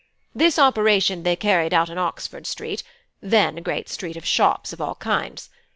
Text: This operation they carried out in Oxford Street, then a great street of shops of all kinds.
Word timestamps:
This 0.33 0.57
operation 0.57 1.21
they 1.21 1.35
carried 1.35 1.75
out 1.75 1.87
in 1.87 1.99
Oxford 1.99 2.47
Street, 2.47 2.81
then 3.21 3.55
a 3.59 3.61
great 3.61 3.87
street 3.87 4.17
of 4.17 4.25
shops 4.25 4.73
of 4.73 4.81
all 4.81 4.95
kinds. 4.95 5.51